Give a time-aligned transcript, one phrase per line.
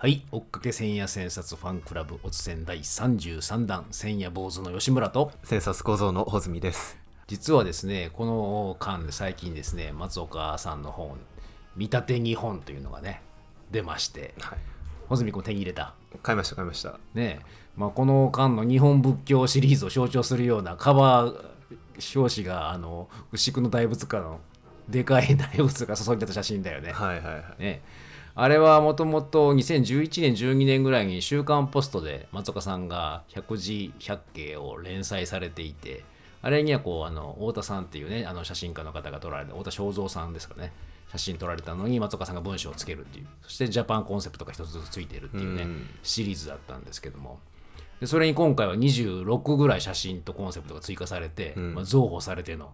[0.00, 5.32] はい追っかけ千夜千冊ファンクラブおつせん第33弾千夜坊主の吉村と。
[5.42, 6.96] 千冊小僧の穂積です。
[7.26, 11.18] 実はですねこの間で最近ですね松岡さんの本
[11.74, 13.22] 「見立て日本」というのがね
[13.72, 14.34] 出まして。
[14.38, 14.58] はい。
[15.08, 15.94] 穂積君手に入れた。
[16.22, 17.00] 買いました買いました。
[17.14, 17.40] ね
[17.76, 24.38] まあ、この間の日本仏教シリーズを象徴するようなカバー表紙があの牛久の大仏家の
[24.88, 26.92] でかい大仏が注いでた写真だよね。
[26.92, 27.62] はいはいはい。
[27.62, 27.82] ね
[28.40, 36.04] あれはもともと2011年12年ぐらいに「週刊ポスト」で松岡さんが百字百景を連載されていて
[36.40, 40.72] あれにはこうあの太田さんっていうねあの写真家の方が撮られた太田正蔵さんですかね
[41.10, 43.26] 写真撮られたのに松岡さんが文章をつけるっていう。
[43.42, 45.88] そしてジャパンコンセプトが一つずつついてるっていうねうん。
[46.04, 47.40] シリーズだったんですけども。
[47.98, 51.74] でそれに今回は26ぐらい写真とコンセプトが追加されて、ん。
[51.74, 52.72] まあ、増補されての。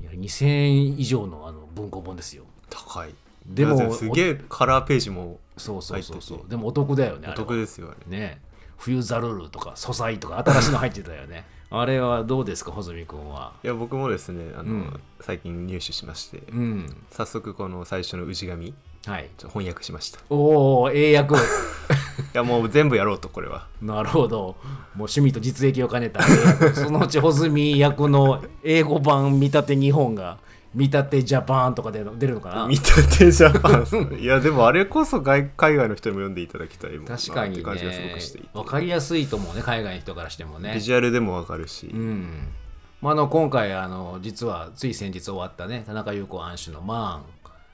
[0.00, 2.44] いや2000円以上のあの文庫本ですよ。
[2.70, 3.14] 高い
[3.46, 6.50] でもすげえカラーページもそうそうそうそう。
[6.50, 8.40] でもお得だよねおは得ですよあれね。
[8.76, 11.44] 冬ザルルとか素材とか新しいの入ってたよね。
[11.70, 13.52] あれはどうですか穂積君は？
[13.64, 15.00] いや僕もですねあの、うん。
[15.20, 16.86] 最近入手しましてうん。
[17.10, 18.74] 早速この最初の氏神
[19.06, 19.30] はい。
[19.38, 20.18] 翻訳しました。
[20.20, 21.34] いおお英訳
[22.34, 23.66] やもう全部やろうとこれは。
[23.80, 24.38] なるほど。
[24.38, 24.56] もう
[24.96, 26.22] 趣味と実益を兼ねた
[26.74, 30.38] そのうち穂積役の英語版見立て日本が
[30.74, 32.66] 見立てジャパンとかで出るのかな？
[32.66, 38.48] 見立てジャパンいやでもあれこそ外海外の人にも読んでいただきたいもんな確かにねって感じがすごくしていて。
[38.54, 39.62] 分かりやすいと思うね。
[39.62, 40.74] 海外の人からしてもね。
[40.74, 42.48] ビジュアルでもわかるし、うん。
[43.00, 45.84] まあ、あの今回あの実はつい先日終わったね。
[45.86, 47.24] 田中優子庵主の「マ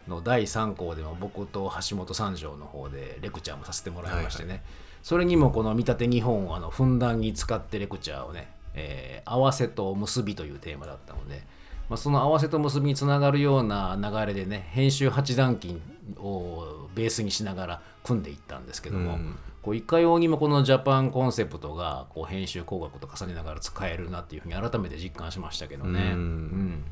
[0.06, 4.62] ーン」の第3項でも僕と橋本三条の方でレクチャーもさせてもらいましてね、
[5.02, 10.50] それにもこの「見立て日本」をあのふんだんに使ってレクチャーをね「えー合わせと結び」とい。
[10.56, 11.42] うテーマだったので、
[11.88, 15.80] まあ、その合わせと結びにつながるような流れでね編集八段金
[16.18, 19.38] をベースにしながら組んでいったんですけども、うん。
[19.62, 26.00] こういかようにもこのジャパンコンセプトがこう編集工学と重ねながら使えるなっていうふうに改めて実感しましたけどね。
[26.00, 26.16] うん。
[26.16, 26.84] うん。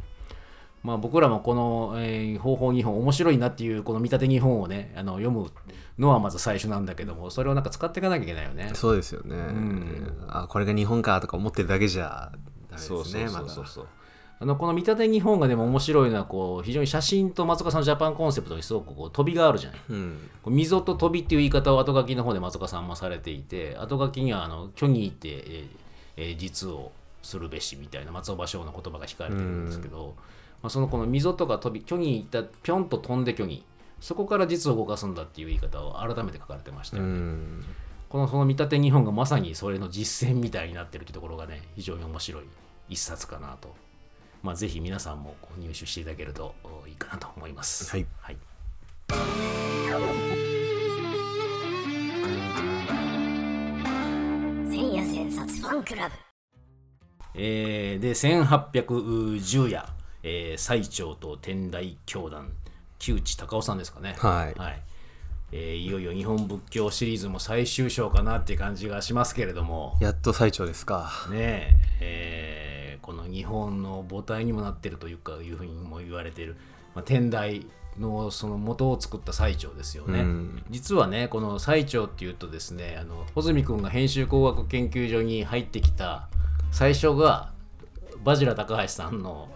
[0.83, 5.51] まあ、僕らもこの、えー方法日本面白いなっていうこの見立て日本をねあの読む
[5.99, 8.71] のはまず最初なんだけどもそれをなんか使っていかなきゃいけないよね。
[8.75, 10.27] そうですよね、ん。
[10.29, 12.31] あこれが日本かとか思ってるだけじゃ
[12.71, 13.67] ダメですねそうそうまだそうそう。
[13.67, 13.87] そう
[14.39, 19.81] あのこの見立て日本がでも面白いのはこう非常に写真と松岡さんのジャパンコンセプトにすごくこう飛びがあるじゃない。
[19.89, 20.19] うん。
[20.47, 25.69] 溝と飛びっていう言い方を後書きの方で松岡さんもされていて後書きにはあの虚にいて、えー
[26.19, 26.93] えー実を
[27.23, 30.15] するべしみたいな松尾芭蕉の言葉が控えてるんですけど、
[30.63, 33.65] まあ、そのこの溝とか飛び虚にいったぴょんと飛んで虚に
[34.01, 37.65] そこから実を動かすんだっていう言い方を改めて書かれてましたうよね、ん。
[38.09, 42.45] このその見立て日本がまさにそれの実践みたいになってるってところがね非常に面白い
[42.89, 43.75] 一冊かなと
[44.43, 47.91] まあぜひ皆さんも入手していただけるとおいいかなと思います。
[47.91, 48.07] はい。
[48.21, 48.37] はい。
[54.69, 56.15] 千夜千冊ファンクラブ。
[57.35, 59.85] えーで1810夜、
[60.23, 62.51] えー最澄と天台教団
[62.99, 64.15] 木内隆夫さんですかね。
[64.19, 64.83] はい
[65.53, 69.97] えーいよいよ日本仏教シリーズも最終章かなっていう感じがしますけれども。
[70.01, 71.11] やっと最長ですか。
[71.31, 72.77] ねええー
[73.07, 76.57] この日本の母体にもなってるというかいうふうにも言われている、
[76.93, 77.65] まあ、天台
[78.01, 80.65] のその元を作った最澄ですよね、うん。
[80.71, 86.29] 実はねこの最澄っていうとですねあの穂積君が編集工学研究所に入ってきた
[86.73, 87.53] 最初が
[88.25, 89.49] バジラ高橋さんの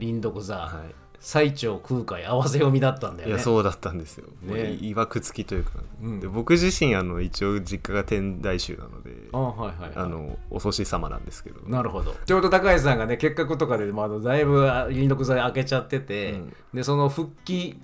[0.00, 0.94] 林読座、はい
[1.26, 3.34] 最澄空海合わせ読みだったんだよね。
[3.34, 4.74] いやそうだったんですよ、ね。
[4.74, 6.20] いわくつきというか、うん。
[6.20, 11.68] で僕自身あの一応実家が天台宗なのであはいはい、はい、あのお祖師様なんですけど。
[11.68, 12.14] なるほど。
[12.26, 16.54] ちょうど高橋さんがね結核とかで、まああの、だいぶ林読剤開けちゃってて、うん。
[16.74, 17.76] でその復帰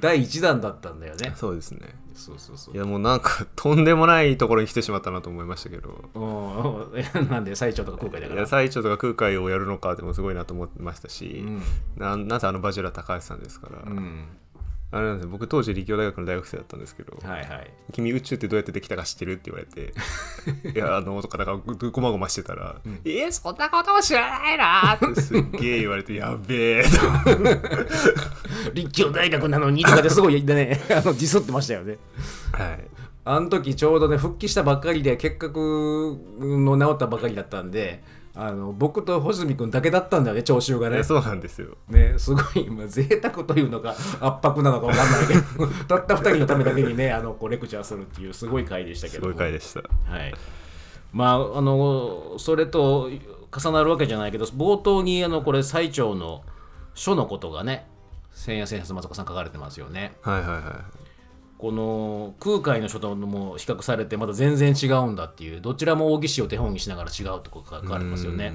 [0.00, 1.32] 第1弾だったんだよね。
[1.36, 1.94] そうですね。
[2.14, 2.74] そうそうそう。
[2.74, 6.04] いやもうなんかとんでもないところに来てしまったなと思いましたけど。
[6.14, 8.40] うん なんで最長とか空海だから。
[8.40, 11.62] いや最長とか空海をやるのかでもすごいなと思ってましたし、うん。
[11.96, 14.24] ななぜあのバジュラ高橋さんですから、うん
[14.90, 15.30] あれなんですよ。
[15.30, 17.70] 僕当時立教大学の大学生だったんですけど、はいはい。
[17.92, 19.92] 君宇宙ってどうやってできたか知ってるって言われて
[20.74, 26.88] いやあのとかだからごごまごましてたら「えそんなことも知らないな」ってすっげえ言われて やべえと。
[28.72, 30.80] 立教大学なのにとかですごいね。
[30.90, 31.98] あのディスってましたよね。
[32.52, 32.84] はい。
[33.26, 35.58] あの時ちょうどね復帰したばっかりで結核
[36.38, 38.02] の治ったばかりだったんで
[38.40, 41.02] あの僕と穂積君だけだったんだよね聴衆がね。
[41.02, 41.76] そうなんですよ。
[41.88, 45.66] ね、すごい、まあ、贅沢というのか圧迫なのか分かんないけど。
[45.88, 49.32] たった2人のためだけにねあのこうレクチャーするっていうすごい回でしたけすども。
[49.32, 49.80] ごい回でした。
[49.80, 50.32] はい。
[51.12, 53.10] まああのそれと
[53.56, 56.44] 重なるわけじゃないけど冒頭にあのこれ最長の
[56.94, 57.88] 書のことがね
[58.32, 60.16] 千夜千冊松岡さん書かれてますよね。
[60.22, 61.07] はいはいはい
[61.58, 68.52] この空海の書とも比較されてまた全然違うんだっていうどちらも大義士を手本にしながら違うとこ書かれますよね。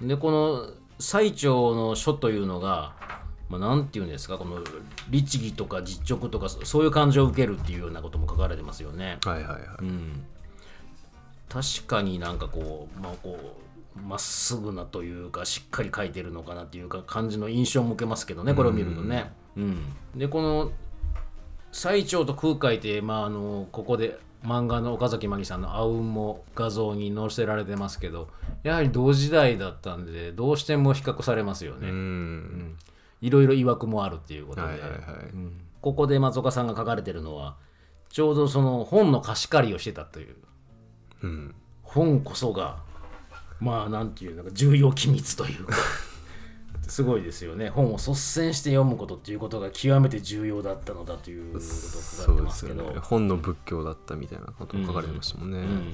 [0.00, 0.66] でこの
[0.98, 2.92] 最長の書というのが、
[3.48, 4.58] まあ、なんていうんですかこの
[5.10, 9.18] 律儀とか実直とかそういう感情を受けるっていうようなことも書かれてますよね。
[9.24, 10.24] はいはいはい、うん、
[11.48, 13.38] 確かになんかこうまあこ
[13.96, 19.32] うまっすぐなというかしっかり書いてるのかなっていうか感じの印象を向けますけどねこれを見るとね。
[19.56, 20.72] うん、でこの
[21.74, 28.28] 最長と空海って、まあ、あのここで漫画の岡崎真希さんの「あうん」も画像に載せられてますけど
[28.62, 31.88] やはり同時代だったんでどうしても比較されますよね。
[31.88, 32.78] うん。
[33.20, 35.00] いろいろ曰くもあるっていうことで、はいはいはい。
[35.32, 35.60] うん。
[35.80, 37.56] ここで松岡さんが書かれてるのは
[38.08, 40.36] ちょうどその本の貸し借りをしてたという。
[41.24, 41.54] うん。
[41.82, 42.76] 本こそが
[43.58, 45.74] まあなんていうのか重要機密というか
[46.88, 47.68] すごいですよね。
[47.68, 52.84] 本を率先して読むことっていうことが極めて重要だったのだということを書かそうでれてますすけど。
[52.84, 55.92] よね本の仏教だったみたいなことも書かれてましたもんね、うん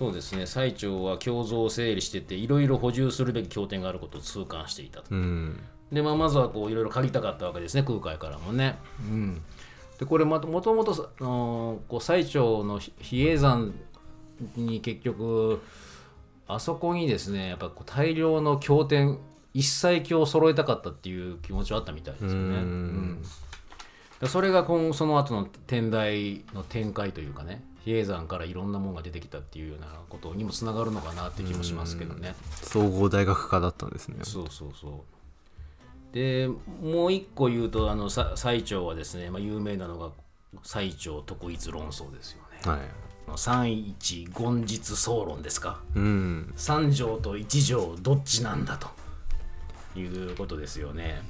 [0.00, 0.46] そうですね。
[0.46, 5.08] 最長は経蔵を整理してていろいろ補充するべき経典があることを痛感していたと。
[5.10, 5.60] うん。
[5.92, 7.82] で、まあ、まずはこういろいろ借りたかったわけですね。
[7.82, 8.78] 空海からもね。
[8.98, 9.42] うん、
[9.98, 13.74] でこれまもともとあのこう最長の比比叡山
[14.56, 15.60] に結局
[16.48, 19.18] あそこにですねやっぱこう大量の経典
[19.54, 22.36] 一切経を揃えたかったっていう気持ちはあったみたいですよね。
[22.36, 23.22] うん
[24.26, 32.34] それが今その後の天台の展開というかね比叡山からいろんなものが出てきたっていうようなことにもつながるのかなって気もしますけどね。
[32.62, 36.14] 総合大学科だったんですねそうそうそう。
[36.14, 36.48] で
[36.82, 40.10] もう一個言うとあのさ最長はですね、まあ、有名なのが
[40.64, 42.70] 最長特一論争ですよね。
[42.70, 42.80] はい
[43.36, 45.80] 三一言実総論ですか。
[45.94, 48.88] うん三条と一条どっちなんだと
[49.96, 51.22] いうことですよね。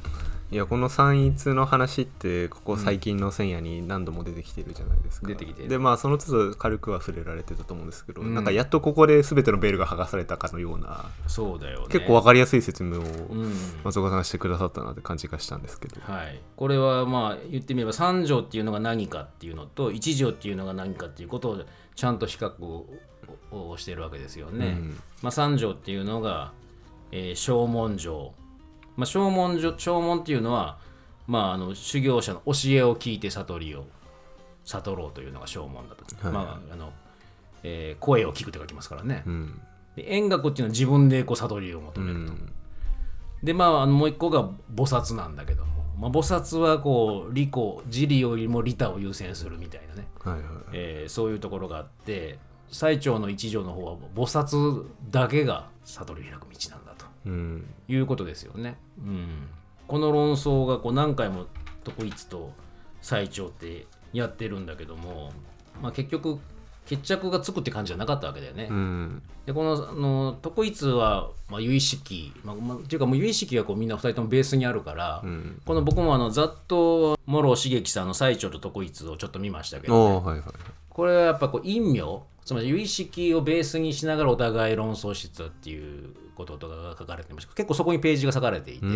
[0.53, 5.69] いやこの三一の話ってここ最近の千夜に何度も出てきてるじゃないですか、出てきてる。
[5.69, 8.35] でまあその都度軽くは触れられてたと思うんですけど、うん。
[8.35, 11.87] なんかやっとここで全てのベールが剥がされたかのようなそうだよね。
[11.89, 13.53] 結構わかりやすい説明をうん。
[13.85, 21.65] 松岡さんがしてくださったなって感じがしたんですけど、はい、これはまあ言ってみれば三条っていうのが何かっていうのと一条っていうのが何かっていうことを
[21.95, 22.87] ちゃんと比較を
[23.53, 24.67] をしてるわけですよね。
[24.67, 25.01] うん。
[25.23, 26.51] まあ、三条っていうのが、
[27.13, 28.35] えー正門条、
[28.97, 30.79] まあ、正門条正門っていうのは、
[31.27, 33.87] まあ、あの修行者の教えを聞いて悟りを
[34.65, 36.33] 悟ろうというのが正門だと、はい。
[36.33, 36.93] まああの
[37.63, 39.23] えー声を聞くって書きますからね。
[39.27, 39.61] うん。
[39.97, 42.33] で円覚っていうのは自分でこう悟りを求うめると。
[42.33, 42.53] ん。
[43.43, 44.45] でまああのもう一個が
[44.75, 47.53] 菩薩なんだけども、まあ、菩薩はこう利己
[47.87, 52.39] 自利よりも利他を優先するみたいなね、はいはいえーそういうところがあって
[52.69, 56.80] 最長の一条の方は菩薩だけが悟りを開く道なん
[57.27, 57.75] うん。
[57.89, 58.77] いうことですよね。
[58.99, 59.49] うん、
[59.87, 61.47] この論争がこう何回も
[61.85, 62.53] 徳一と
[63.01, 65.33] 最長ってやってるんだけども、
[65.81, 66.39] まあ、結局
[66.87, 68.69] 決着がつくって感じじゃなかったわけだよね。
[68.71, 69.23] うん。
[69.47, 75.63] でこのあの徳一は、まあ、由意識、まあまあ、っていうかもう由意識がこうみんな2人ともベースにあるから、うん。
[75.65, 80.47] この僕もあのざっと諸茂樹さんの最長と徳一をちょっと見ましたけど、おーはいはい
[80.89, 87.55] これはやっぱこう陰陽つまり由意識をベースにしながらお互い論争してたっていうこととかが書かれてました。
[87.55, 88.87] 結構そこにページが割かれていて、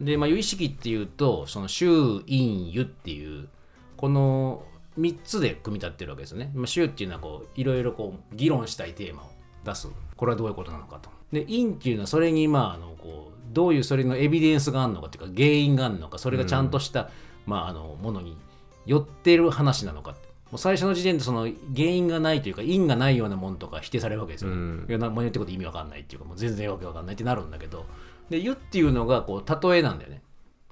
[0.00, 3.48] で、まあ、有意識っていうとその周陰湯っていう
[3.96, 4.64] この
[4.98, 6.50] 3つで組み立ってるわけですよね。
[6.54, 9.30] まあ、周っていうのはこういろいろこう議論したいテーマを
[9.64, 9.88] 出す。
[10.16, 11.10] これはどういうことなのかと。
[11.32, 17.10] で陰っていうのはそれにまああのこうどういうそれのエビデンスがあるのかっていうか原因があるのかそれがちゃんとした、
[17.46, 18.36] まあ、あのものに
[18.84, 20.14] 寄ってる話なのか
[20.50, 24.56] もう最初の時点でその原因がないというか因がないようなものとか否定されるわけですよね。
[24.56, 24.86] うん。
[24.88, 27.86] いやなもう言ってること意味わかんないっていうかもう全然わけわかんないってなるんだけど
[28.30, 30.22] で湯っていうのがこう例えなんだよね。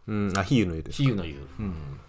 [0.06, 0.32] うん。
[0.36, 1.36] あ比喩の絵です比喩の言う、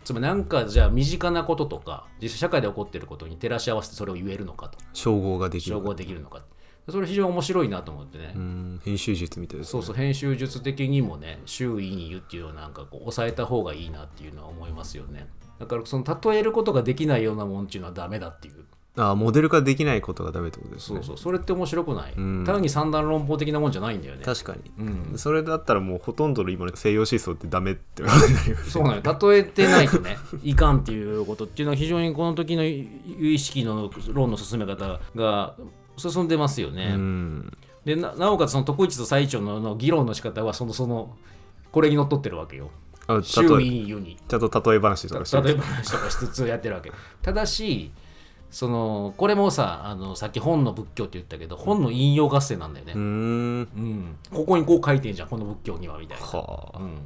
[0.04, 4.78] つまりなんかじゃあ身近なこととか実際社会で起こっていることに照らし合わせてそれを言えるのかと。
[4.94, 6.44] 称号ができる照合できるのか
[6.90, 9.72] それ非常に面白いなと思ってね、うん編集術みたいですね。
[9.72, 15.28] そうそう編集術的にもね周囲に言うっていうのはなんかこう抑えた方がいいなっていうのは思いますよね。
[15.60, 18.66] だからその例えることができないようなもんっていうのはダメだっていう。
[18.98, 21.00] あモデル化できないことがダメってことですね。
[21.00, 22.46] そうそうそれって面白くない、ん。
[22.46, 24.24] 単に三段論法的なもんじゃないんだよね。
[24.24, 25.18] 確かに、うん。
[25.18, 32.88] それだったらもうほとんどの今の西洋思想ってダメってことになりますそうなの例えてないとねいかんっていうことっていうのは非常にこの時の有
[33.32, 35.56] 意識の論の進め方が
[35.98, 36.94] 進んでますよね。
[36.96, 41.16] うんでななおかつその徳一と最長のの議論の仕方はそのその
[41.72, 42.72] これにのっとってるわけよ。
[43.08, 46.92] あ周例え囲に言うにちゃんと例え話とかして例え話とかしつつやってるわけ。
[47.22, 47.92] ただし
[48.50, 52.94] そのこれもさあのさっき本の仏教って言ったけど本の引用合戦なんだよね。
[52.94, 56.26] うーんうんここにこう書いてんじゃんこの仏教にはみたいな。
[56.26, 57.02] はあうん、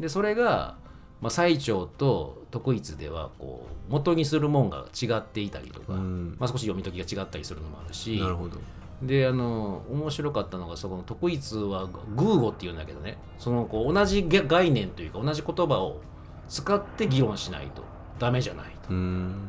[0.00, 0.76] でそれが
[1.20, 8.58] まあ、最長と特筆ではこう元にするもんが違っていたりとか、うんまあ、少し読み解きが違ったりするのもあるしなるほど
[9.02, 11.86] であの面白かったのがそこの特筆は
[12.16, 16.00] グー語っていうんだけどねそのこう同じ概念というか同じ言葉を
[16.48, 17.82] 使って議論しないと
[18.18, 18.88] ダメじゃないと。
[18.88, 18.92] っ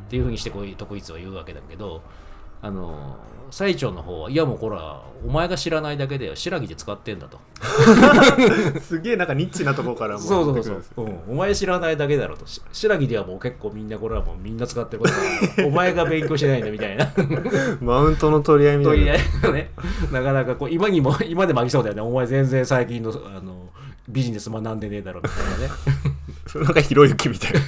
[0.10, 2.01] ていうふうにしてこういう特筆は言うわけだけど
[2.62, 3.18] あの
[3.51, 7.39] 最長の方はいやもうこらお前が知らないだけで白木で使ってんだと。
[8.82, 10.56] すげえなんかニッチなところからもそうそうそう。
[10.56, 12.48] 出てくるんです、うん、お前知らないだけだろと。
[12.48, 15.13] し白木ではもう結構みんなこれはもうみんな使ってること。
[15.13, 17.12] だからお前が勉強してないんだみたいな。
[17.82, 19.06] マウントの取り合いみたいな。
[19.06, 19.72] 取り合いがね。
[20.12, 22.01] なかなかこう今にも今でもありそうだよね。
[22.01, 23.70] お前全然最近のあの
[24.08, 25.70] ビジネス学んでねえだろみたいなね。
[26.48, 27.60] それなんかひろゆきみたいな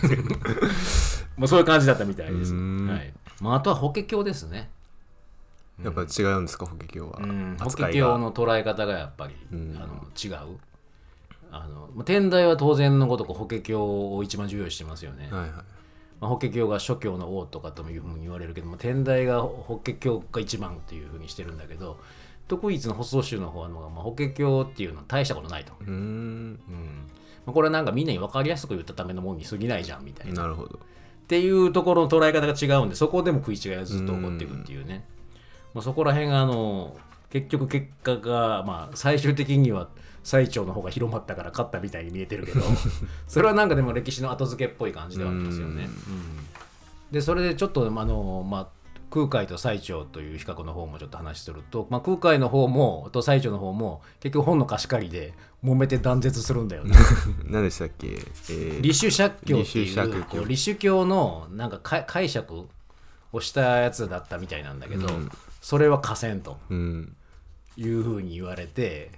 [1.37, 3.13] まあそういう感じだったみたいです、はい。
[3.41, 4.69] まあ、あとは法華経ですね
[5.83, 6.65] やっぱ違うんですか？
[6.65, 9.77] 法華経は、うん、法華経の捉え方がやっぱり、うん。
[9.77, 10.57] あの違う。
[11.51, 15.49] あのまあ天台は当然のごとく法華経を一番重要視してますよね、はいはい。
[15.51, 15.63] ま
[16.21, 21.99] あ、法華経が諸教の王とかというふうに言われるけども天台が法華経が一番っていうふうにしてるんだけど
[22.47, 25.91] 特筆の発想集の方は、まあ、法華経っていうのは大したことないと、うーん。
[25.91, 27.09] うん。
[27.45, 30.43] まあ、これはなんかみんなに分かりやすく言ったためのもんに過ぎないじゃんみたいな。
[30.43, 30.79] なるほど。
[30.79, 35.05] っていうところの捉え方が違うんでそこでも食い違いがずっと起こっていくっていうね、
[35.73, 36.95] まあ、そこら辺があの
[37.29, 39.89] 結局結果が、まあ、最終的には
[40.23, 42.61] 最長の方が広まったから勝ったみたいに見えてるけど
[43.27, 45.85] それはなんかでも歴史の後付けっぽい感じではありますよね。
[45.85, 45.91] うん。
[47.11, 48.67] でそれでちょっとあの、まあ、
[49.09, 56.95] 空海と最長という比較の方もちょっと話すると、まあ、空海の方もと最長の方も結局本の貸し借りで揉めて断絶するんだよね。
[57.45, 62.67] 何でしたっけ、えー立宗釈教っていう立宗教のなんかか解釈
[63.31, 65.31] をしたやつだったみたいなんだけど、うん
[65.63, 66.57] それは河川と。
[66.69, 67.15] うん。
[67.77, 69.09] いうふうに言われて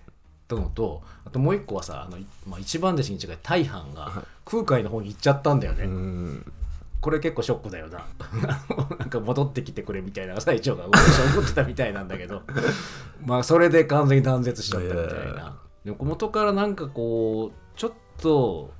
[0.48, 6.54] とのとあともう一個はさあの、まあ、一番弟子に違い大半が空海の方に行っちゃったんだよね、うん。
[7.02, 8.06] これ結構ショックだよな。
[8.98, 12.44] なんか戻ってきてくれみたいな最長が昔は思ってたみたいなんだけど。
[13.26, 15.60] まあそれで完全に断絶しちゃったみたいな。
[15.84, 18.72] でも元からなんかこうちょっと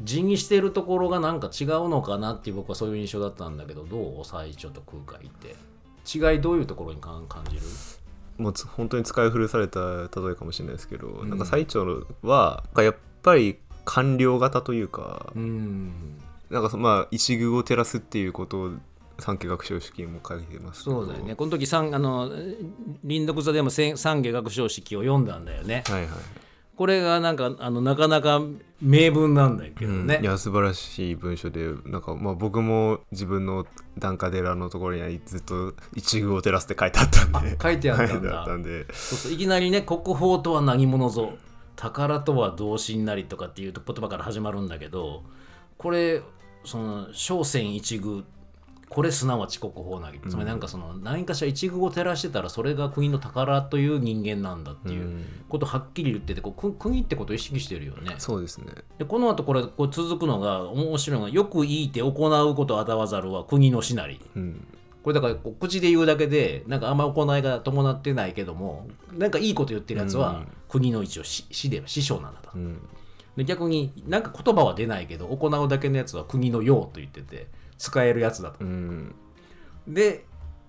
[0.00, 4.24] 地にしてるところがなんか違うのかなっていう僕はそういう印象だったんだけどどう？
[4.24, 5.54] 最長と空海って
[6.06, 7.62] 違いどういうところに感感じる？
[8.38, 15.92] もうつ本当に使い古された例えかもしれないですけど、なんか最長はやっぱり官僚型というか、うん。
[16.50, 18.70] なんかそまあ一遇を照らすっていうことを
[19.18, 21.34] 産経学賞式にも書いてますそうだよね。
[21.34, 22.30] この時三あの
[23.06, 25.82] 林読座でも三下学章式を読んだんだよね。
[25.86, 26.10] はいはい、
[26.82, 28.40] これがなんかあのなかなか
[28.80, 30.24] 名文なんだけどね、うん。
[30.24, 37.56] いや素晴らしい文章でなんかまあ僕も自分の檀家寺のところにはずっと一遇を照らすって書いてあったんで。
[37.62, 38.44] 書いてあったんだ。
[38.92, 41.34] そうそういきなりね国宝とは何者ぞ
[41.76, 45.22] 宝とは同心なりとかっていう言葉から始まるんだけど
[45.78, 46.20] これ
[46.64, 48.24] その小仙一遇
[48.92, 55.24] これすなわち国宝なり、つまりなんかその何かしら一遇を照らしてたらそれが国の宝という人間なんだっていううん。
[55.48, 58.14] ことをはっきり言っててこうく国ってことを意識してるよね。
[58.18, 58.66] そうですね。
[58.98, 64.20] でこの後これこう続くのが面白いのがよく言いて行うことあたわざるは国のしなり。
[64.36, 64.66] うん。
[65.02, 72.50] これだからこう口で言うだけでなんかあんま行いが伴ってないけどもなんかいいこと言ってるやつは国の一応師師で師匠なんだと。
[72.54, 72.78] うん。
[73.36, 77.46] で逆になんか言葉は出ないけど行うだけのやつは国の用と言ってて
[77.82, 78.64] 使えるやつだと。
[78.64, 79.12] うん。
[79.88, 80.24] で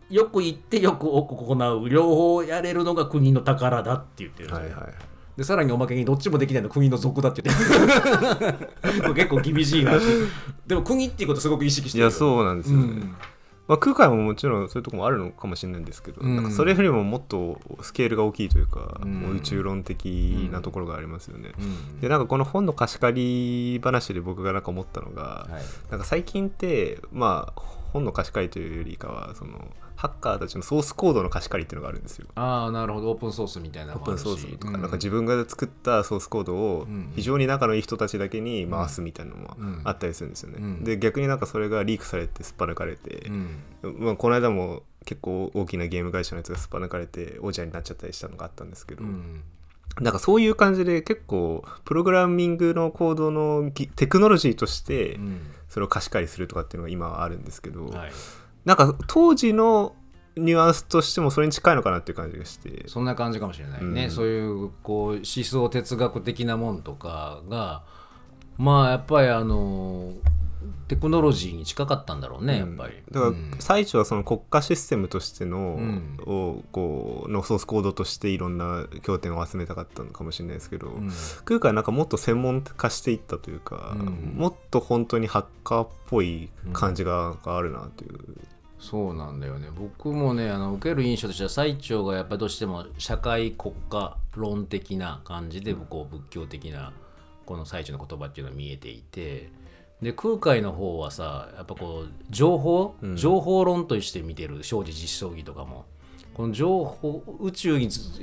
[0.09, 4.77] よく言ってよく行う両方やれるのが国の宝だって言ってるんですよ。
[4.77, 4.83] はいはい。
[4.85, 4.93] はい
[5.35, 9.93] でさらにおまけにどっちもできないの国の属だって言って 結構厳しいな
[10.67, 13.15] でも国っていうことすごく意識してるいやそうなんですよね、うん
[13.67, 16.35] まあ、空海ももちろんそういうとこもあるのかもしれないんですけど、うん。
[16.35, 19.21] なんかそれよりももっとスケールが大きいというか、うん。
[19.21, 21.51] もう宇宙論的なところがありますよね。
[21.57, 22.01] うん。
[22.01, 25.91] でなんかこの本の貸し借り話で僕がなんか思ったのが、はい。
[25.91, 27.61] なんか最近ってまあ
[27.93, 32.27] 本の貸し借りというよりかはそのハッカーたちのソースコードの貸し借りっていうのがあるんですよ。
[32.35, 33.11] ああなるほど。
[33.11, 33.93] オープンソースみたいな。
[33.93, 34.81] オープンソースとか,、うん。
[34.81, 37.13] なんか自分が作ったソースコードをうん。
[37.15, 39.81] 非常に仲のいい人たちだけに回すみたいなのもうん。
[39.83, 40.57] あったりするんですよね。
[40.59, 40.83] うん。
[40.83, 43.63] で逆になんかそれがリークされてすっぱ抜かれて、うん。
[43.99, 49.43] まあ、この間も結構大きなゲーム会社のやつがすっぱ抜かれて王者になっちゃったりしたのがあったんですけど、うん
[49.99, 55.41] なんかそういう感じで結構プログラミングのコードのぎテクノロジーとしてうん。
[55.73, 58.11] それを貸し借りするとかっていうのが今はあるんですけど、はい、
[58.63, 59.95] なんか当時の
[60.37, 62.87] ニュアンスとしてもそれに近いのかなっていう感じがして。
[62.87, 64.11] そんな感じかもしれないね、うん。
[64.11, 67.81] そういうこう思想哲学的なもんとかが
[68.59, 70.11] まあやっぱりあの
[70.87, 73.55] テクノロジーに近かったんだろうねやっぱり、だからうん。
[73.59, 76.17] 最初はその国家システムとしての,、ん。
[76.25, 81.11] をこうのソースコードとしていろんな経典を集めたかったのかもしれないですけど、ん。
[81.45, 84.33] 空海はなんかもっと専門化していったというか、うん。
[84.35, 88.19] もっと本当にハッカーっぽい感じがあるなという、
[88.83, 89.69] そうなんだよね。
[89.73, 96.91] 僕もねあの受ける印象としては最澄がやっぱりどうしても社会国家論的な感じでこう仏教的な
[97.45, 99.49] この最澄の言葉っていうのが見えていて
[100.03, 105.85] で空海の方はさやっぱこう情報、情報論として見てる生じ実相儀とかも。
[106.33, 108.19] この情報宇宙につ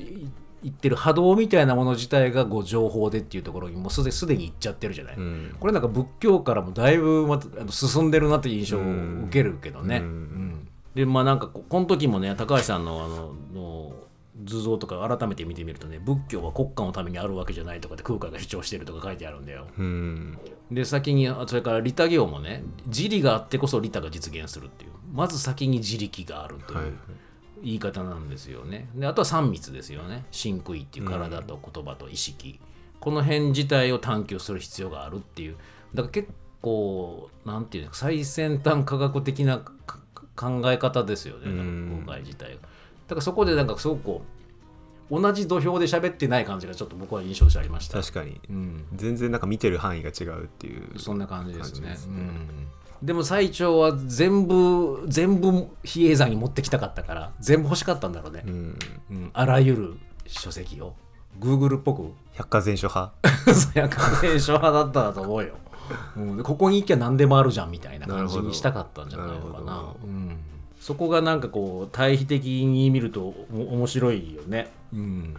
[0.62, 5.56] 行ってる波動みたいなもの自体がこう情報でっていうところにもうすですでに行っちゃってるじゃない、ん。
[5.58, 10.04] これなんか仏教からもだいぶまたあの進んでるなっていう印象を受けるけどね、うん。
[10.04, 10.68] うん。
[10.94, 13.92] でまあなんかここの時もね高橋さんのあのの
[14.44, 19.66] 図像とか改めて見てみるとね仏教は国家のためにあるわけじゃないとかって空海が主張してるとか書いてあるんだよ。
[19.78, 20.38] うん
[20.70, 26.92] で先にあそれから利他行もね自利があってこそ利他が実現するっていうまず先に自力があるという、はい
[27.62, 28.88] 言い方なんですよね。
[28.94, 30.24] であとは三密ですよね。
[30.30, 32.58] 真空意っていう体と言葉と意識、
[33.00, 35.56] この辺自体を探求する必要があるっていう。
[35.94, 36.28] だから結
[36.62, 39.98] 構、なんていうの、最先端科学的なか
[40.36, 42.54] 考え方ですよね、うん今回自体が。
[42.54, 42.58] だ
[43.10, 44.39] からそこでなんかすごくこう、
[45.10, 48.00] 同じ土俵で喋ってない感じがちょっと僕は印象としてありました。
[48.00, 48.40] 確かに。
[48.48, 51.88] うん、全然なんか見てる範囲が違うっていうそんな感じですね。
[51.88, 51.96] ね。
[52.06, 52.68] うん。
[53.02, 58.44] でも最長は全部全部比叡山に持ってきたかったから全部欲しかったんだろうね。
[58.46, 58.78] うん。
[59.10, 59.94] うん、あらゆる
[60.26, 60.94] 書籍を。
[61.38, 62.12] Google っぽく。
[62.32, 63.14] 百科全書派？
[63.54, 65.54] そや家庭書派だったんだと思うよ、
[66.16, 69.94] うん、でここに行きゃ何でもあるじゃんみたいな感じにしたかったんじゃないのかな。
[70.02, 70.38] うん、
[70.80, 75.34] そこがなんかこう対比的に見るとお面白いよね、うん、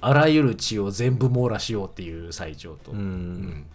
[0.00, 3.66] あらゆる知を全部網羅しようっていう最長と、うん。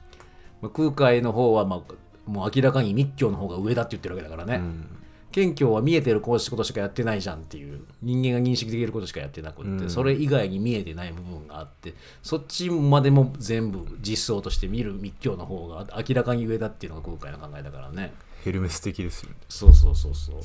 [0.61, 4.97] まあ空海の方は、まあ、もう明らかに密教の方が上だって言ってるわけだからね、うん。
[5.31, 7.81] 謙虚は見えてることしかやってないじゃんっていう。
[8.01, 9.89] 人間が認識できることしかやってなくって、うん。
[9.89, 18.13] それ以外に見えてない部分があってそっちまでも全部実相として見る密教の方が明らかに上だっていうのが空海の考えだからね。
[18.43, 19.35] ヘルメス的ですよね。
[19.49, 20.35] そうそうそうそう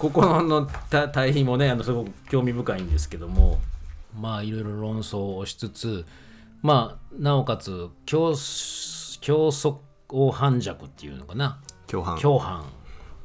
[0.00, 3.60] ここののた対比もねあのすごく興味深いんですけども。
[4.18, 6.04] まあいろいろ論争をしつつ
[6.62, 8.34] まあなおかつ競
[9.20, 9.76] 競争
[10.32, 11.60] 反弱っていうのかな。
[11.86, 12.18] 共犯。
[12.18, 12.64] 共犯。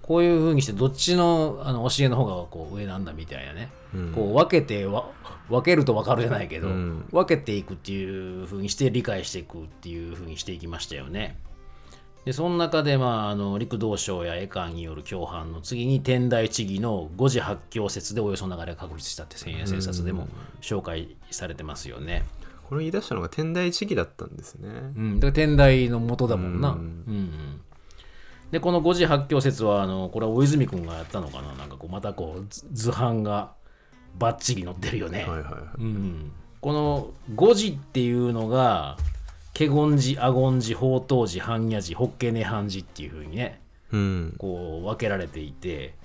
[0.01, 3.71] こういうふうにしてどっちのあの教えの方がこう上なんだみたいなね、
[4.13, 5.09] こう分けてわ
[5.49, 7.05] 分けると分かるじゃないけど、ん。
[7.11, 11.39] 分けていくっていうふうにして理解していくっていうふうにしていきましたよね。
[12.25, 20.27] でその中で、まあ、あの陸道省や絵館による共犯の次に天台地義の五次八教説でおよそ流れが確立したって千円千冊でも
[20.59, 22.23] 紹介されてますよね。
[22.67, 24.69] これ言い出したのが天台地義だったんですね。
[24.69, 26.71] うん、だから天台の元だもんな。
[26.71, 27.61] ううんんうん。
[28.49, 31.53] でこの五次八教説はあのこれは大泉君がやったのかな？
[31.53, 33.53] なんかこうまたこう図図版が
[34.17, 35.19] バッチリ載ってるよね。
[35.19, 35.53] はいはいはい。
[35.77, 38.97] うん、この五次っていうのが
[39.57, 44.35] 華厳寺阿厳寺宝当寺般若寺法華涅槃寺っていうふうにねうん。
[44.37, 45.95] こう分けられていて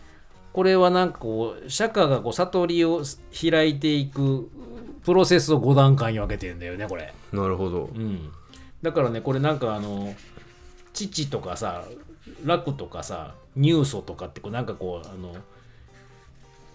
[0.52, 3.02] これはなんかこう釈迦がこう悟りを
[3.38, 4.50] 開いていく
[5.04, 7.12] プロセスを5段階に分けてるんだよねこれ。
[7.32, 7.84] なるほど。
[7.94, 8.30] うん、
[8.82, 10.14] だからねこれなんかあの
[10.92, 11.84] 父とかさ
[12.44, 15.34] 楽とかさ乳素とかってこうなんかこうあの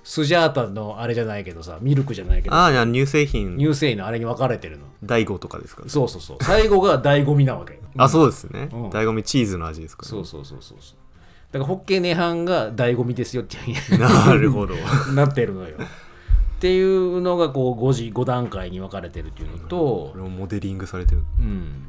[0.08, 2.56] スジャータのあれじゃないけどさミルクじゃないけど。
[2.56, 3.58] ああ乳製品。
[3.58, 4.86] 乳製品のあれに分かれてるの。
[5.04, 5.90] 第5とかですかね。
[5.90, 6.38] そうそうそう。
[6.42, 7.80] 最後が醍醐味なわけ。
[7.98, 8.70] あそうですね。
[8.72, 8.90] うん。
[8.90, 10.10] 醍醐味チーズの味ですかね。
[10.10, 10.78] そうそうそうそう。
[10.80, 10.98] そう
[11.52, 13.58] だからホッケー涅槃が醍醐味ですよって
[13.98, 14.76] なるほど。
[15.16, 15.76] なってるのよ。
[15.78, 21.24] っていうのがこう5時5段階に分かれてるっていうのとこれもモデリングされてる。
[21.40, 21.88] うん、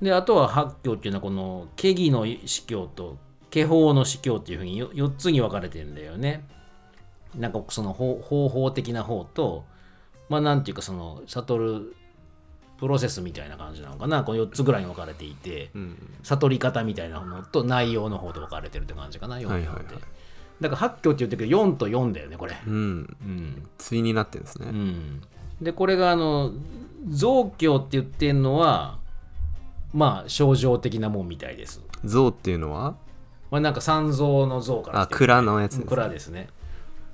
[0.00, 3.18] であとは八教っていうのはこの華義の司教と
[3.52, 6.44] 化法の司教っていうふうに 4, つに分かれてるんだよね。
[7.36, 9.64] なんかその方方法的な方と
[10.28, 11.96] まあなんていうかその悟る
[12.78, 14.24] プロセスみたいな感じなのかな。
[14.24, 15.96] この4つぐらいに分かれていて、うん。
[16.24, 19.84] 悟り方みたいなのと内容の方と分かれてるって感じかな4と4で、はいはいはい。
[20.60, 22.56] だから八教って言ってるけど4と4だよねこれ。
[22.66, 22.72] うん。
[22.74, 24.66] うん対になってるんですね。
[24.68, 25.22] うん、
[25.60, 26.52] でこれがあの
[27.08, 28.98] 造教って言ってんのは
[29.92, 31.80] まあ象徴的なもんみたいです。
[32.04, 32.96] 像っていうのは？
[33.52, 35.86] まあなんか三蔵の像からあ蔵のやつですね。
[35.88, 36.48] 蔵ですね。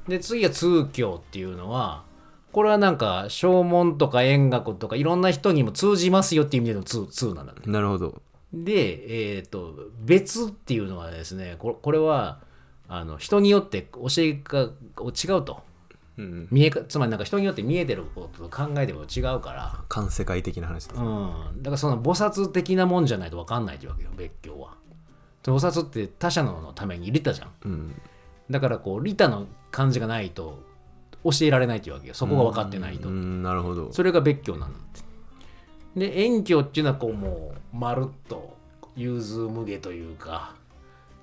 [0.09, 2.05] で次は通教っていうのは
[2.53, 7.61] これはなんか正門とか円覚とかいろんな人にも通じますよっていう意味での通通なんだね。
[7.67, 8.23] なるほど。
[8.53, 12.41] で、えっ、と別っていうのはですねこれこれは
[12.89, 15.63] あの人によって教えが違うと。
[16.17, 24.75] うん見えかつまりなんか人によって見えてることと考えてること違うから、環世界的な話ですうん、だからその菩薩的なもんじゃないと分かんないというわけよ別教は。
[25.45, 27.51] そのお札って他者のために利他じゃん。
[27.65, 27.95] うん
[28.51, 30.63] だからこう利他の感じがないと
[31.25, 32.15] 教えられないというわけよ。
[32.15, 33.93] そこが分かってないと、うんなるほど。
[33.93, 35.09] それが別居なんだって。
[35.97, 38.57] で遠居っていうのはこうもうまるっと
[38.97, 40.55] 融通無下というか、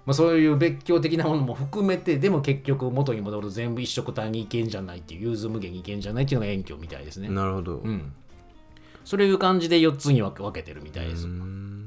[0.06, 7.30] まあ、そういう別居的なものも含めてでも結局元に戻ると全部一色単にいけんじゃないっていう融通無下にいけんじゃないっていうのが遠居みたいですね。
[7.30, 7.78] なるほど。
[7.78, 8.14] うん。
[9.04, 11.28] そういう感じで4つに分けてるみたいです。
[11.28, 11.86] うん。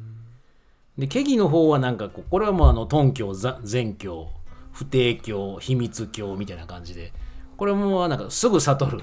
[0.96, 4.28] でケギの方はなんかこれはもうあの頓教ざ全教
[4.78, 7.12] 不定教秘密教みたいな感じで
[7.56, 9.00] これもなんかすぐ悟る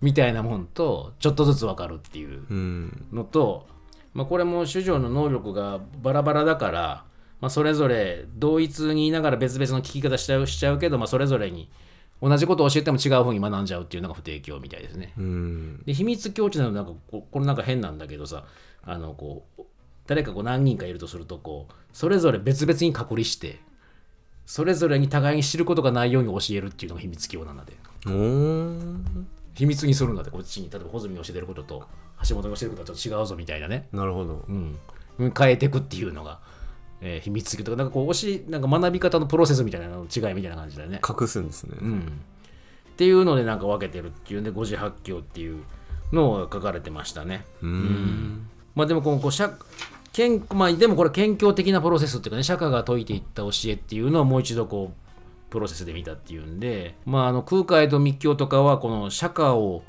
[0.00, 3.66] みたいなもんとちょっとずつ分かるっていううんのと、
[4.14, 7.04] まあ、これも主女の能力がバラバラだから、
[7.42, 11.70] まあ、それぞれ同一に言いながら別々の聞き方しちゃうしちゃうけど、まあ、それぞれに
[12.22, 15.12] 同じことを教えても違う風に学んじゃうっていうのが不定教みたいですね。
[15.18, 18.44] うんで秘密境地なのなんかここれなんか変なんだけどさ
[18.84, 19.62] あのこう
[20.06, 23.60] 誰かこう何人かいるとするとこうそれぞれ別々に隔離して
[24.46, 27.72] それぞれに互いに知ることがないように教えるっていうのが秘密境なんだで
[29.54, 31.84] 秘密にするんだってこっちに例えば穂積に教えてることと
[32.28, 34.44] 橋本が教えてることはちょっと違うぞみたいなね、なるほど。
[34.48, 34.78] うん、
[35.36, 36.40] 変えていくっていうのが、
[37.00, 41.00] えー秘密境とかなんかこう教えなんか学び方のプロセスみたいなのの違いみたいな感じだよね。
[41.06, 41.76] 隠すんですね。
[41.80, 42.22] うん、
[42.92, 45.62] っていうのでなんか分けてるっていうんで五時八教っていう
[46.12, 47.44] のが書かれてましたね。
[47.62, 48.48] うん。
[48.74, 49.52] まあでもこのこう社
[50.12, 59.82] 謙まあでもこれ謙虚的なプロセスっていうかね釈迦が説いていった教えっていうのをもう一度こうプロセスで見たっていうんでまああの空海と密教とかはこの釈迦を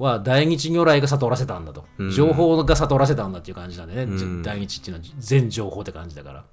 [0.00, 2.10] は大日如来が悟らせたんだと、うん。
[2.10, 4.42] 情報が悟らせたんだっていう感じなんでね、うん。
[4.42, 6.44] 大日っていうのは全情報って感じだから。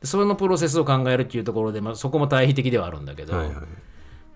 [0.00, 3.56] でそれのプロセスを考えるっていうところで、まあ、そこも対比的ではあるんだけど、はいはい。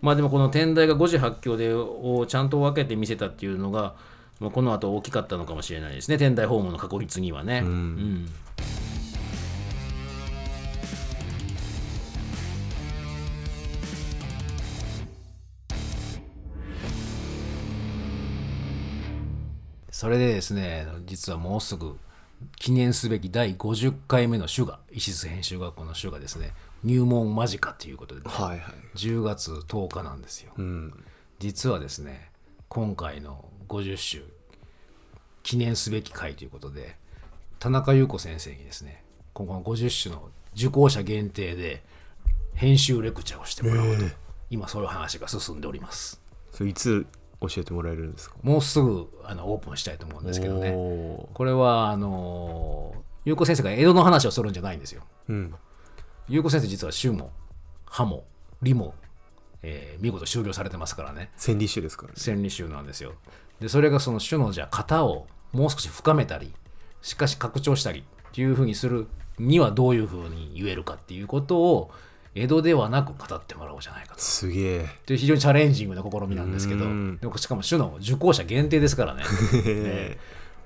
[0.02, 3.94] まあでもこの天台が五時八教でをちゃんと分けて見せたっていうのが、
[4.42, 6.18] まあ、この後大きかったのかもしれないですね。
[6.18, 7.60] 天台訪問の確率にはね。
[7.64, 7.68] うん。
[7.68, 8.28] うん。
[19.92, 21.96] それでですね実はもうすぐ
[22.56, 26.50] 記念すべき第50回目の主が石津編集学校の主がですね。
[26.82, 28.74] 入門間近ということで、ね、はいはい。
[28.96, 30.52] 10月10日なんですよ。
[30.58, 31.04] うん。
[31.38, 32.32] 実はですね
[32.68, 34.24] 今回の50周
[35.42, 36.96] 記念すべき回ということで
[37.58, 41.82] 田中優子先生にですね今後の50種の受講者限定で
[42.54, 44.16] 編集レクチャーをしてもらおうと、ええ。
[44.50, 46.20] 今そういう話が進んでおります。
[46.52, 47.06] それいつ
[47.40, 48.36] 教えてもらえるんですか？
[48.42, 50.70] もうすぐあのオープンしたいと思うんですけどね。
[50.72, 55.02] これはあの優子先生が江戸の話をするんじゃないんですよ。
[55.28, 55.54] うん。
[56.28, 57.30] 優子先生実は州も
[57.86, 58.24] 歯も
[58.60, 58.94] 理も、
[59.62, 61.30] えー見事修了されてますからね。
[61.38, 62.14] 千里種ですからね。
[62.18, 63.14] 千里宗なんですよ。
[63.62, 66.52] でそれがその種のじゃあ型をもう少し深めたり
[67.00, 69.06] しかし拡張したりっていうふうにする
[69.38, 71.90] にはどういうふうに言えるかっていうことを
[72.34, 74.20] 江戸ではなく語ってもらおうじゃないかと。
[74.20, 74.86] すげえ。
[75.06, 76.50] という非常にチャレンジングな試みなん。
[76.52, 77.18] ですけどうん。
[77.18, 79.22] でもしかも種の受講者限定ですからね。
[79.64, 80.18] ね。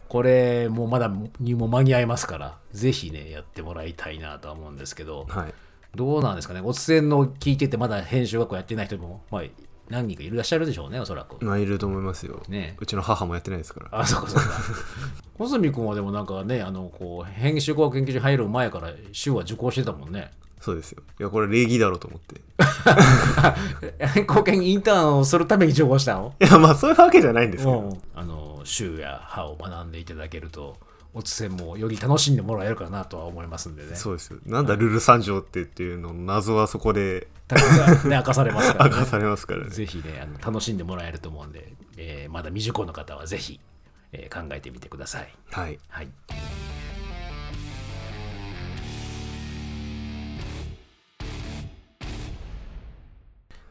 [0.09, 5.27] これもうまだ入門間に合いますからぜひねやってもらいたいなとは思うんですけど。
[5.29, 5.55] はい。
[5.95, 6.61] どうなんですかね。
[6.61, 9.43] おつせんの聞いててまだ編集学校やってない人も、まあ、
[9.89, 11.45] 何人かいらっしゃるでしょうねおそらく。
[11.45, 14.51] まあいると思いますよねうちの母もやってないですからあ、そうかそうか。
[15.39, 20.33] 小泉君はでもなんかね、あの、こう、編集工学研究所に入る前から週は受講してたもんね。
[20.61, 22.41] そうですよいやこれ礼儀だろうと思って
[24.23, 26.35] 貢献インターンをするために受講したの？
[26.41, 27.99] いやまあそういうわけじゃないんですけどうん。
[28.15, 30.77] あの、週や歯を学んでいただけると、
[31.17, 33.97] おつせんもより楽しんでもらえるかなとは思いますんでね。
[33.97, 38.91] そうですよなんだルル三条ってっていうの謎はそこでたくさんね、 明かされますからね。
[38.93, 43.59] 明かされますからねぜひね、あの楽しんでもらえると思うんで、えーまだ未受講の方はぜひ、
[44.13, 45.33] えー考えてみてください。
[45.53, 46.09] はいはい。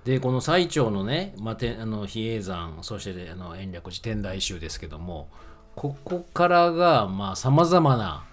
[0.04, 5.30] でこの最長のね、まあ、てあの比叡山そしてね、あの延暦寺天台宗ですけども
[5.76, 8.26] ここからがさまざ、まな、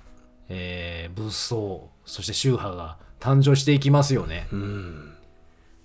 [0.49, 4.49] えー仏僧そして宗派が誕生していきますよね。
[4.53, 5.15] うん。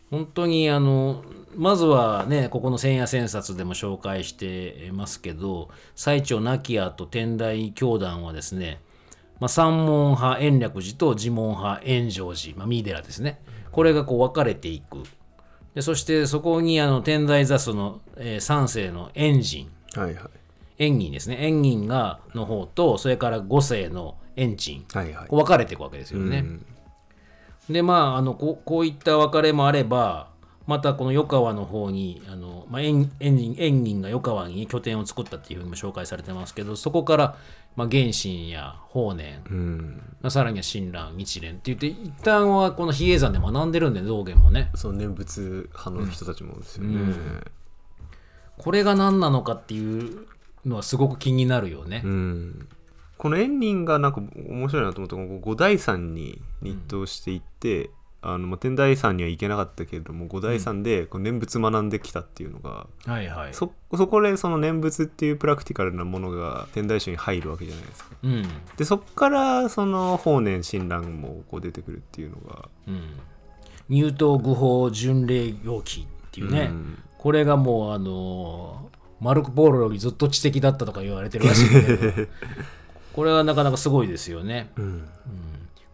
[0.10, 1.24] 本当にあの
[1.56, 8.80] まずはねここの千夜千冊でも紹介してますけど最澄亡き後天台教団はですね、
[9.40, 13.40] まあ、三門派延暦寺と寺門派円成寺、まあ、三井寺ですね。
[13.72, 15.04] これがこう分かれていく。
[15.76, 20.24] でそしてそこにあの天台座祖の、えー三世の円仁はいはい
[20.80, 21.38] 円仁ですね。
[21.40, 25.28] 円仁がの方とそれから五世の円珍はいはい。
[25.30, 26.40] 分かれていくわけですよね。
[26.40, 26.66] うん。
[27.74, 30.30] でまああのこうこういった別れもあれば
[30.68, 37.36] またこの余川の方にあの、まあ、円円仁円仁が余川に拠点を作ったっていうふうにも紹介されてますけどそこから、
[37.78, 40.30] まあ、原神や法然、うん。
[40.30, 44.70] さらには親鸞日蓮って言って一旦はこの比叡山で学んでるんで道元もね。
[44.76, 47.44] その念仏派の人たちもですよね、うん。
[48.58, 50.28] これが何なのかっていう
[50.66, 52.02] のはすごく気になるよね。
[52.04, 52.08] う。
[52.08, 52.68] ん。
[53.18, 57.90] この円仁がなんか面白いなと思ったのが五代山に日当していって、
[58.22, 63.54] あのまあ天台山には行けなかったけれども五代山でこう念仏学んできたっていうのが、はいはい。
[63.54, 68.10] そそこでその念仏っていうプラクティカルなものが天台宗に入るわけじゃないですか。
[68.22, 68.44] うん。
[68.78, 73.02] でそっからその法然親鸞もこう出てくるっていうのがうん、
[73.90, 77.00] 入刀具法巡礼行記っていうね、うん。
[77.18, 82.28] これがもうあのーマルコ・ポーロよりずっと知的だったとか言われてるらしいんだけど。
[83.14, 84.70] これはなかなかすごいですよね。
[84.78, 85.08] うん。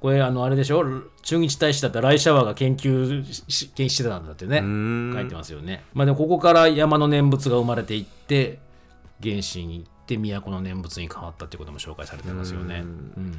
[0.02, 0.84] これあのあれでしょ？
[1.22, 5.12] 中日大使だったライシャワーが研究し研究してたんだってね、うん。
[5.16, 5.86] 書いてますよね。
[5.94, 8.60] まあでもここから山の念仏が生まれていって
[9.22, 12.82] 原神に行って都の念仏に変わったってことも紹介されてますよね。
[12.84, 12.86] う
[13.22, 13.34] ん。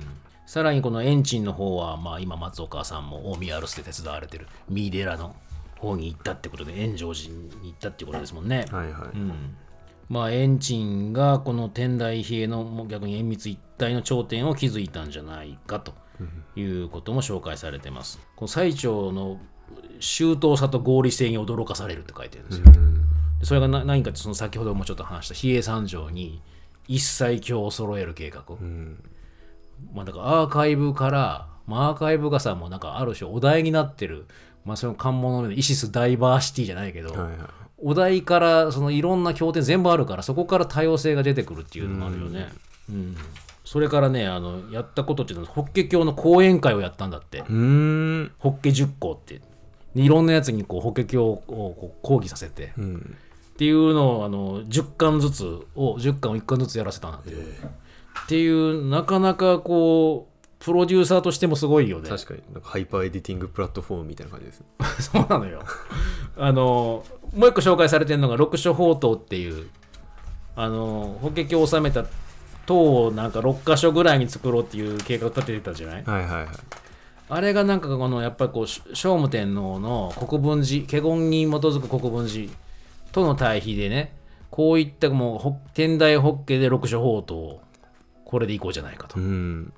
[0.47, 5.35] さらにこのエンチンの方は、まあ、今松岡さんも大宮アルスで手伝われてる三井寺の
[5.79, 8.67] 方に行ったってことで円成寺に行ったってことですもんね。
[8.71, 9.33] はいはい、うん
[10.09, 15.95] まあエンチンがこの天台比叡の逆に隠密一体の頂点を築いたんじゃないかと
[16.57, 18.21] いうことも紹介されてます。
[18.37, 19.41] この最長の
[20.01, 22.65] 周到さと合理性に驚かされるって書いてるんですよ。
[23.41, 26.43] でそれがな何かってその先ほどもちょっと話した比叡山城に
[26.87, 28.43] 一切経を揃える計画。
[28.49, 29.03] うん
[29.93, 34.27] まあだからアーカイブから、まあ、アーカイブがさもうなんかある種お題になってる、
[34.65, 37.39] まあ、その関門のイシスダイバーシティじゃないけど、はいはい
[37.79, 42.49] お題からそのいろんな経典全部あるからそこから多様性が出てくるっていうのもあるよね。
[42.89, 43.17] うん。
[43.65, 47.41] それからねあのやったことっていうのは法華経の講演会をやったんだって。
[47.41, 49.41] うーん法華十講って。
[49.95, 52.73] でいろんなやつにこう法華経をこう講義させて。
[52.79, 53.17] うん
[53.55, 55.45] っていうのをあの10巻ずつ
[55.77, 57.35] を10巻を1巻ずつやらせたんだって、っ
[58.27, 60.34] ていうなかなかこう
[60.65, 62.09] プロデューサーとしてもすごいよね。
[62.09, 62.41] 確かに。
[62.53, 64.63] なんか Hyper-Editing Platform みたいな感じです
[65.13, 65.63] そうなのよ。
[66.37, 67.05] あの
[67.37, 69.69] もう一個紹介されてるのが六所宝塔っていう
[70.57, 72.05] あの法華経を収めた
[72.67, 76.05] 塔をなんか6箇所ぐらいに作ろうっていう計画を立ててたじゃない？
[76.05, 76.47] はいはいはい。
[77.29, 82.51] あれがなんかこのやっぱりこうし聖武天皇の国分寺華厳に基づく国分寺
[83.13, 84.15] との対比でね
[84.51, 87.63] こういったもうほ天台法華で六書法刀
[88.25, 89.19] これでいこうじゃないかと。
[89.19, 89.73] うん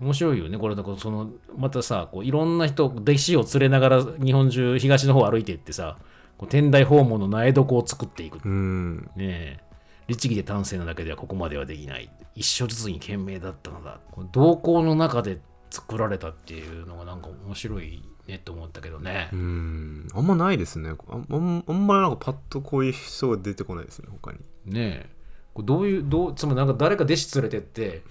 [0.00, 0.56] 面白いよね。
[0.58, 5.98] これだからそのまたさこういろんな人弟子を連れながら日本中東の方を歩いていってさ
[6.38, 8.36] こう天台訪問の苗床を作っていく。
[8.36, 9.10] ねうん。
[9.18, 9.60] え。
[10.08, 12.10] 律儀で端正なだけではここまではできない。
[12.34, 14.00] 一生ずつに懸命だったのだ。
[14.32, 15.38] 同行の中で
[15.70, 19.28] 作られたっていうのがなんか面白いねと思ったけどね。
[19.32, 20.08] う、ん。
[20.14, 20.90] あんまないですね。
[20.90, 24.38] ああんあんまなんかパッとこういう人が出てこないですね他に。
[24.64, 25.10] ねえ。
[25.58, 28.02] どういうどうつまりなんか誰か弟子連れてって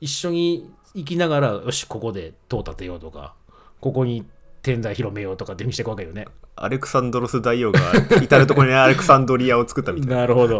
[0.00, 3.34] 一緒に行きながらよしここで塔建てようとか
[3.80, 4.24] ここに
[4.62, 6.26] 天台広めようとかって見せていくわけよね。
[6.56, 7.80] アレクサンドロス大王が
[8.22, 10.16] 至る所にアレクサンドリアを作ったみたいな。
[10.18, 10.58] なるほど。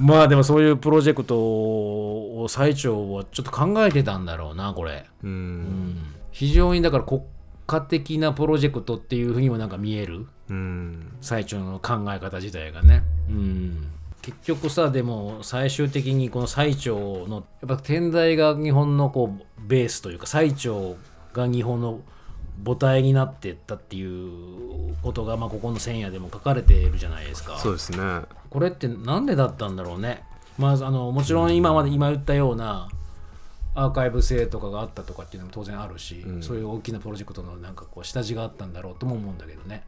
[0.00, 5.60] まあでもそういうプロジェクトを最長はちょっと考えてたんだろうなこれ、ううん。
[5.62, 7.22] ん、非常にだから国
[7.66, 10.26] 家的なプロジェクトっていうふうにもなんか見える。
[10.48, 11.12] うん。
[11.20, 13.02] 最長の考え方自体がね。
[13.28, 13.88] うん
[14.26, 20.96] 結局さでも最終的にこの最長のやっぱ天台が日本のこうベースというか最長
[21.32, 22.00] が日本の
[22.64, 27.56] 母体になってったっていうことが、まあ、ここの千夜でも書かれているじゃないですか。
[27.58, 27.98] そうですね
[28.50, 30.24] これってなんでだったんだろうね。
[30.58, 32.88] まあ、あのもちろん今まで今言ったような
[33.76, 39.84] アーカイブ性とかがあったとかっていうのも当然あるし、うんそういう大きなプロジェクトのなんかこう下地があったんだろうとも思うんだけどね。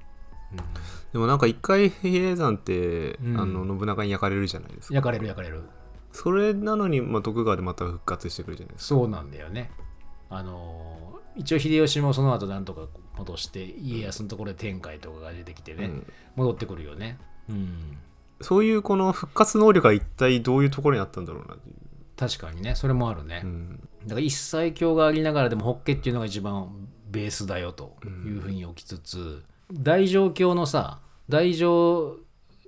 [1.12, 5.62] でもなんか一回比叡山って、うんあの信長に焼かれるじゃないですか焼かれる焼かれる。
[6.12, 9.70] それなのに、まあ、徳川でまた復活してくるじゃないですかそうなんだよね。
[10.30, 17.18] あのー一応秀吉もその後なんとか戻して家康のところで天海とかが出てきてね、うん戻ってくるよね。
[17.48, 17.98] うん。
[18.40, 21.76] そういうこの復活能力が一体どういうところにあったんだろうなっていう、
[22.16, 23.42] 確かにね、それもあるね。
[23.44, 32.16] うんだから一切教がありながらでもホッケっていうのが一番ベースだよというふうに置きつつ、大乗教のさ大乗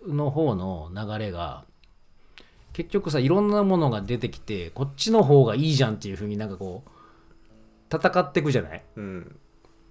[0.07, 1.65] の方の流れが
[2.73, 6.91] 結局さいろんなものが出てきてこっちの方がいいじゃんっていうふうになんかこう
[7.95, 8.83] 戦っていくじゃない？
[8.97, 9.37] うん。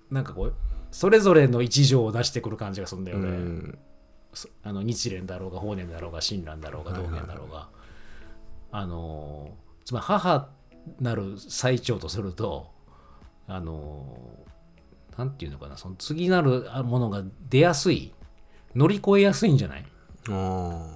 [0.10, 0.54] なんかこう
[0.92, 3.28] それぞれの一条を出してくる感じがするんだようね。
[3.30, 3.78] ん。
[4.34, 7.70] そあの日蓮だろうが法然だろうが親鸞だろうが道元だろうが、
[8.72, 10.48] あのーつまり母
[11.02, 12.68] なる最長とすると
[13.48, 14.49] あのー
[15.20, 18.14] なんていうのかなその次なるあものが出やすい
[18.74, 19.86] 乗り越えやすいんじゃない、
[20.30, 20.88] あ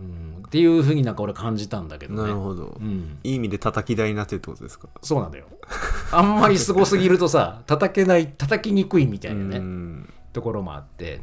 [0.00, 2.22] うん、っていうふうになんか俺感じたんだけあどね。
[2.22, 4.88] なるほど、うん、いい意味で叩き台になってるってことですか？
[5.02, 5.46] そうなんだよ。
[6.10, 10.12] あんまりすごすぎるとさ 叩けない叩きにくいみたいなね、うん。
[10.32, 11.20] ところもあって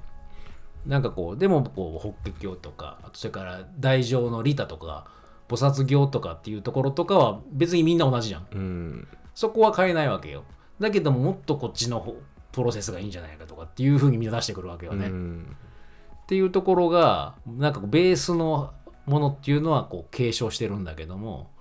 [0.85, 5.07] なんかこうでもこう法華経とかそれから大乗の利他とか
[5.49, 8.47] 菩薩行とかっていうところとかは別にみんな同じじゃん。
[8.53, 9.07] うん。
[9.35, 10.43] そこは変えないわけよ。
[10.79, 12.15] だけどももっとこっちの方
[12.57, 15.55] プロセスがいいんじゃないかとかっていうふうにみんな出してくるわけよね、っうん。
[16.25, 18.73] ていうところがなんかベースの
[19.05, 21.51] ものっていうのはこう継承してるんだけども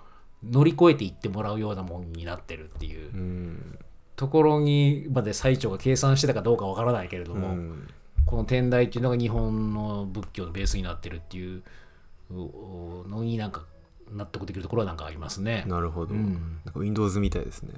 [0.43, 3.13] 乗り越えていってもらうようなもんになってるっていう。
[3.13, 3.79] うん
[4.17, 7.87] ところにまで最長が計算してたかどうかわからないけれども、うん。
[8.25, 11.63] この天台っていうのが日本の仏教のベースになってるっていう
[12.31, 13.65] のになんか
[14.11, 15.65] 納得できるところはなんかありますね。
[15.67, 16.61] なるほど、うん。
[16.65, 17.75] なんか Windows みたいですね。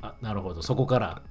[0.00, 0.62] あなるほど。
[0.62, 1.22] そこから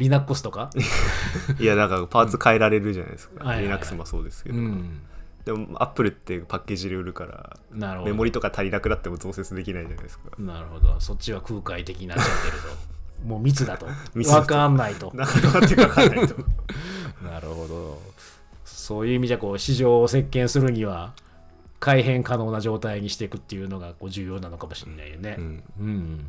[0.00, 0.70] Linux とか、
[1.60, 3.72] いやなんかパーツ変えられるじゃないですか、はいはいはい。
[3.74, 5.02] Linux もそうですけど、うん、
[5.44, 8.10] でも Apple ってパッケージで売るからなるほど。
[8.10, 10.24] メモリとか足りなくなっても増設できないじゃないですか。
[10.38, 10.98] なるほど。
[11.00, 12.68] そっちは空海的になっちゃってると。
[13.26, 13.86] もう密だと。
[14.14, 14.40] 密だと。
[14.40, 15.12] わかんないと。
[15.14, 16.34] なかなかか分かんないと
[17.22, 18.00] なるほど。
[18.64, 21.12] そういう意味じゃこう市場を席巻するには
[21.80, 25.36] 改変可能な状態にしていくっていうのがこう重要なのかもしれないよね。
[25.38, 25.62] うん。
[25.78, 26.26] うん。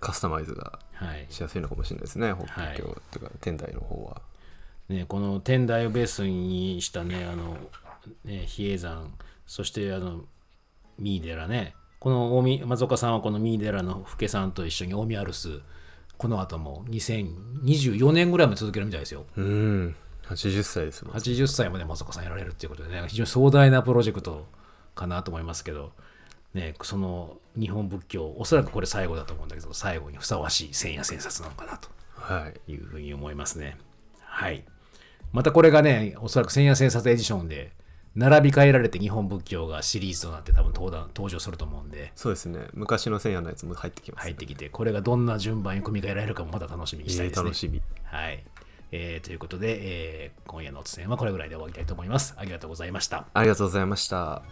[0.00, 0.89] カスタマイズがはい。
[1.28, 4.22] しやすいのかもしれないですね法華はい経とか天台の方は、
[4.90, 7.56] ね、この天台をベースにしたね、あの、
[8.24, 9.14] ね、比叡山、
[9.46, 10.24] そしてあの、
[10.98, 15.60] 三井寺ね、この大見松岡さんはこの三井寺の福家さんと一緒に大見アルス、
[16.18, 19.26] この後も2024年ぐらいまで続けるみたいですよ。
[19.36, 19.94] うん。
[20.24, 24.46] 80歳ですもん80歳まで松岡さんやられるっていうことでね、非常に壮大なプロジェクト
[24.94, 25.92] かなと思いますけど、
[26.52, 33.76] ね、その日本仏教、おそらくこれ最後だと思うんだけど、最後にふさわしい千夜千冊なのかなとはいいうふうに思いますね。
[34.20, 34.64] はい。
[35.32, 37.72] またこれがね、おそらく千夜千冊エディションで、
[38.16, 47.40] 並び替えられて日本仏教がシリーズとなって多分登壇登場すると思うんで、そうですね昔の千夜のやつも入ってきます、入ってきて、これがどんな順番に組み替えられるかもまた楽しみにしたいですね。
[47.40, 48.44] えー楽しみはい。
[48.92, 52.34] えーということで、えー今夜のおつせんはこれぐらいで終わりたいと思います。
[52.36, 53.26] ありがとうございました。
[53.32, 54.42] ありがとうございました